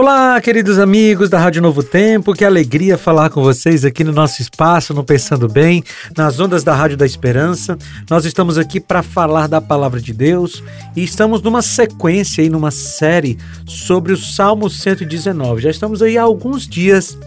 [0.00, 4.40] Olá, queridos amigos da Rádio Novo Tempo, que alegria falar com vocês aqui no nosso
[4.40, 5.82] espaço, no Pensando Bem,
[6.16, 7.76] nas ondas da Rádio da Esperança.
[8.08, 10.62] Nós estamos aqui para falar da palavra de Deus
[10.94, 15.62] e estamos numa sequência aí, numa série sobre o Salmo 119.
[15.62, 17.18] Já estamos aí há alguns dias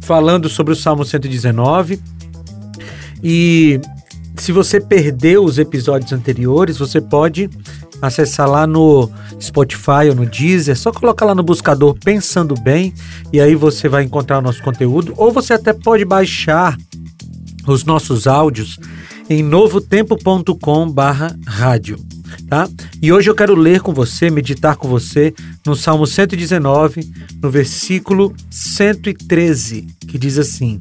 [0.00, 2.00] falando sobre o Salmo 119
[3.22, 3.80] e
[4.36, 7.48] se você perdeu os episódios anteriores, você pode
[8.00, 12.94] acessar lá no Spotify ou no Deezer, só colocar lá no buscador Pensando Bem
[13.32, 16.76] e aí você vai encontrar o nosso conteúdo, ou você até pode baixar
[17.66, 18.78] os nossos áudios
[19.28, 21.98] em novotempo.com/rádio,
[22.48, 22.68] tá?
[23.00, 25.34] E hoje eu quero ler com você, meditar com você
[25.64, 27.08] no Salmo 119,
[27.40, 30.80] no versículo 113, que diz assim: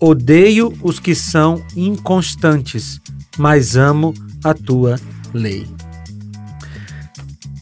[0.00, 3.00] Odeio os que são inconstantes,
[3.36, 4.96] mas amo a tua
[5.34, 5.77] lei.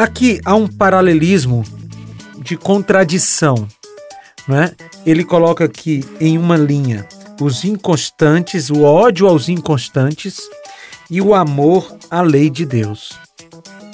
[0.00, 1.62] Aqui há um paralelismo
[2.38, 3.68] de contradição,
[4.48, 4.74] não é?
[5.04, 7.06] Ele coloca aqui em uma linha
[7.38, 10.38] os inconstantes, o ódio aos inconstantes
[11.10, 13.10] e o amor à lei de Deus.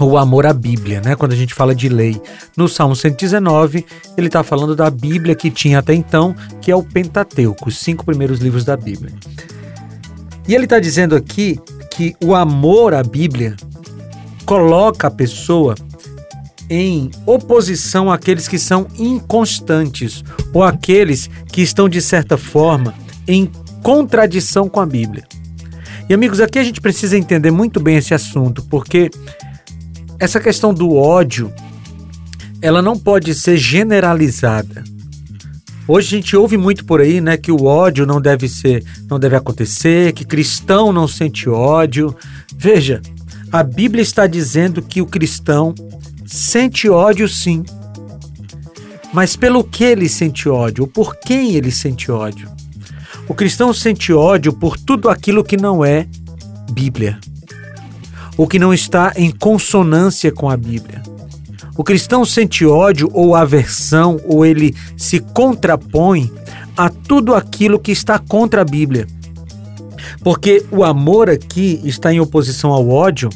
[0.00, 1.14] O amor à Bíblia, né?
[1.14, 2.20] Quando a gente fala de lei.
[2.56, 3.86] No Salmo 119,
[4.16, 8.04] ele está falando da Bíblia que tinha até então, que é o Pentateuco, os cinco
[8.04, 9.14] primeiros livros da Bíblia.
[10.48, 11.60] E ele está dizendo aqui
[11.92, 13.54] que o amor à Bíblia
[14.44, 15.74] coloca a pessoa
[16.68, 22.94] em oposição àqueles que são inconstantes ou aqueles que estão, de certa forma,
[23.26, 23.50] em
[23.82, 25.24] contradição com a Bíblia.
[26.08, 29.10] E amigos, aqui a gente precisa entender muito bem esse assunto, porque
[30.18, 31.52] essa questão do ódio,
[32.60, 34.84] ela não pode ser generalizada.
[35.86, 39.18] Hoje a gente ouve muito por aí, né, que o ódio não deve ser, não
[39.18, 42.16] deve acontecer, que cristão não sente ódio.
[42.56, 43.02] Veja,
[43.52, 45.74] a Bíblia está dizendo que o cristão
[46.24, 47.62] sente ódio sim.
[49.12, 50.86] Mas pelo que ele sente ódio?
[50.86, 52.50] Por quem ele sente ódio?
[53.28, 56.08] O cristão sente ódio por tudo aquilo que não é
[56.72, 57.20] Bíblia,
[58.38, 61.02] ou que não está em consonância com a Bíblia.
[61.76, 66.32] O cristão sente ódio ou aversão, ou ele se contrapõe
[66.74, 69.06] a tudo aquilo que está contra a Bíblia.
[70.22, 73.28] Porque o amor aqui está em oposição ao ódio,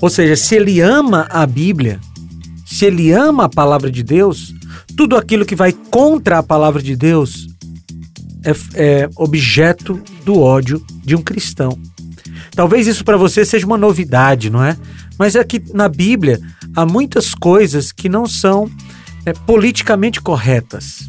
[0.00, 2.00] ou seja, se ele ama a Bíblia,
[2.66, 4.54] se ele ama a palavra de Deus,
[4.96, 7.46] tudo aquilo que vai contra a palavra de Deus
[8.44, 11.78] é, é objeto do ódio de um cristão.
[12.54, 14.76] Talvez isso para você seja uma novidade, não é?
[15.18, 16.40] Mas é que na Bíblia
[16.74, 18.70] há muitas coisas que não são
[19.26, 21.08] é, politicamente corretas.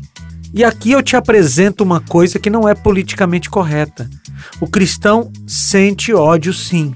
[0.53, 4.09] E aqui eu te apresento uma coisa que não é politicamente correta.
[4.59, 6.93] O cristão sente ódio sim.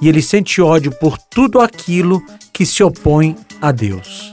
[0.00, 2.22] E ele sente ódio por tudo aquilo
[2.52, 4.30] que se opõe a Deus.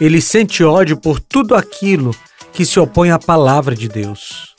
[0.00, 2.14] Ele sente ódio por tudo aquilo
[2.52, 4.54] que se opõe à palavra de Deus.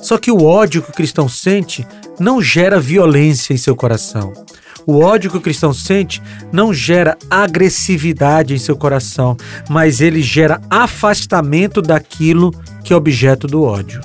[0.00, 1.86] Só que o ódio que o cristão sente
[2.18, 4.32] não gera violência em seu coração.
[4.86, 9.36] O ódio que o cristão sente não gera agressividade em seu coração,
[9.68, 12.52] mas ele gera afastamento daquilo
[12.84, 14.00] que é objeto do ódio.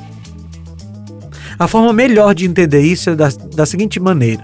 [1.62, 4.44] A forma melhor de entender isso é da, da seguinte maneira: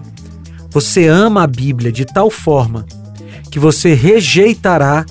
[0.69, 2.85] você ama a Bíblia de tal forma
[3.49, 5.03] que você rejeitará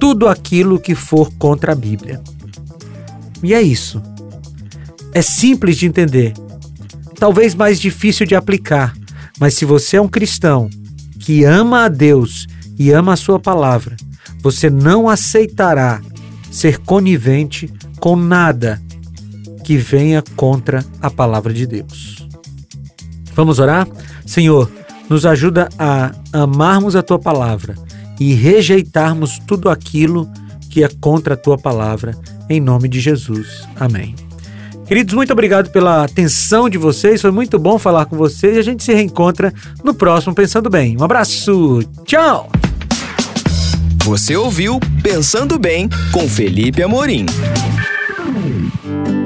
[0.00, 2.20] tudo aquilo que for contra a Bíblia.
[3.44, 4.02] E é isso.
[5.14, 6.32] É simples de entender,
[7.14, 8.92] talvez mais difícil de aplicar,
[9.38, 10.68] mas se você é um cristão
[11.20, 13.94] que ama a Deus e ama a Sua palavra,
[14.42, 16.00] você não aceitará
[16.50, 18.82] ser conivente com nada
[19.64, 22.26] que venha contra a palavra de Deus.
[23.34, 23.86] Vamos orar?
[24.26, 24.70] Senhor,
[25.08, 27.74] nos ajuda a amarmos a tua palavra
[28.20, 30.28] e rejeitarmos tudo aquilo
[30.70, 32.16] que é contra a tua palavra,
[32.48, 33.66] em nome de Jesus.
[33.78, 34.14] Amém.
[34.86, 37.20] Queridos, muito obrigado pela atenção de vocês.
[37.20, 40.96] Foi muito bom falar com vocês a gente se reencontra no próximo Pensando Bem.
[40.98, 41.82] Um abraço.
[42.04, 42.50] Tchau.
[44.04, 47.26] Você ouviu Pensando Bem com Felipe Amorim.